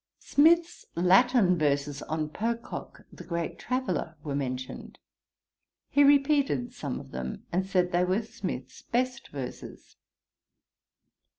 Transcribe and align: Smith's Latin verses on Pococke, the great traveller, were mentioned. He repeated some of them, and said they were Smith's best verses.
Smith's 0.17 0.87
Latin 0.95 1.59
verses 1.59 2.01
on 2.01 2.27
Pococke, 2.27 3.05
the 3.13 3.23
great 3.23 3.59
traveller, 3.59 4.17
were 4.23 4.33
mentioned. 4.33 4.97
He 5.91 6.03
repeated 6.03 6.73
some 6.73 6.99
of 6.99 7.11
them, 7.11 7.45
and 7.51 7.67
said 7.67 7.91
they 7.91 8.03
were 8.03 8.23
Smith's 8.23 8.81
best 8.81 9.27
verses. 9.27 9.97